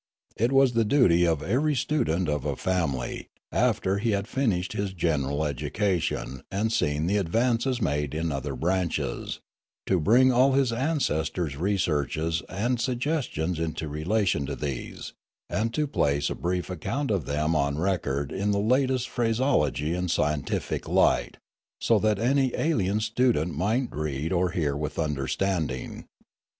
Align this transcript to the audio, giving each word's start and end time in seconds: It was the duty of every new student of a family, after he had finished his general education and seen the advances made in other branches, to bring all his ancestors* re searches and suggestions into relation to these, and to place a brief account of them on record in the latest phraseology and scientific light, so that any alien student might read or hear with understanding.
It 0.35 0.51
was 0.51 0.73
the 0.73 0.83
duty 0.83 1.27
of 1.27 1.43
every 1.43 1.73
new 1.73 1.75
student 1.75 2.27
of 2.27 2.43
a 2.43 2.55
family, 2.55 3.27
after 3.51 3.99
he 3.99 4.13
had 4.17 4.27
finished 4.27 4.73
his 4.73 4.93
general 4.93 5.45
education 5.45 6.41
and 6.49 6.73
seen 6.73 7.05
the 7.05 7.17
advances 7.17 7.79
made 7.83 8.15
in 8.15 8.31
other 8.31 8.55
branches, 8.55 9.41
to 9.85 9.99
bring 9.99 10.31
all 10.31 10.53
his 10.53 10.73
ancestors* 10.73 11.55
re 11.55 11.77
searches 11.77 12.41
and 12.49 12.81
suggestions 12.81 13.59
into 13.59 13.87
relation 13.87 14.47
to 14.47 14.55
these, 14.55 15.13
and 15.51 15.71
to 15.75 15.85
place 15.85 16.31
a 16.31 16.33
brief 16.33 16.71
account 16.71 17.11
of 17.11 17.25
them 17.25 17.55
on 17.55 17.77
record 17.77 18.31
in 18.31 18.49
the 18.49 18.57
latest 18.57 19.07
phraseology 19.07 19.93
and 19.93 20.09
scientific 20.09 20.89
light, 20.89 21.37
so 21.79 21.99
that 21.99 22.17
any 22.17 22.51
alien 22.55 22.99
student 22.99 23.55
might 23.55 23.95
read 23.95 24.33
or 24.33 24.49
hear 24.49 24.75
with 24.75 24.97
understanding. 24.97 26.05